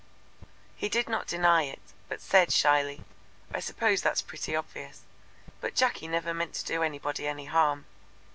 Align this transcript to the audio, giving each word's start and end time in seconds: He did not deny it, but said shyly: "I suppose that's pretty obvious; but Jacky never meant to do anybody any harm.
He 0.75 0.89
did 0.89 1.07
not 1.07 1.27
deny 1.27 1.65
it, 1.65 1.93
but 2.09 2.21
said 2.23 2.51
shyly: 2.51 3.03
"I 3.53 3.59
suppose 3.59 4.01
that's 4.01 4.23
pretty 4.23 4.55
obvious; 4.55 5.01
but 5.59 5.75
Jacky 5.75 6.07
never 6.07 6.33
meant 6.33 6.55
to 6.55 6.65
do 6.65 6.81
anybody 6.81 7.27
any 7.27 7.45
harm. 7.45 7.85